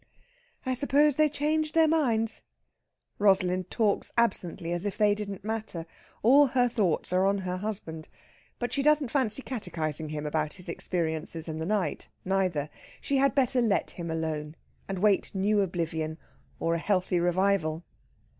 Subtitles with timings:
[0.65, 2.41] "I supposed they changed their minds."
[3.19, 5.85] Rosalind talks absently, as if they didn't matter.
[6.23, 8.09] All her thoughts are on her husband.
[8.57, 12.71] But she doesn't fancy catechizing him about his experiences in the night, neither.
[12.99, 14.55] She had better let him alone,
[14.87, 16.17] and wait new oblivion
[16.59, 17.83] or a healthy revival.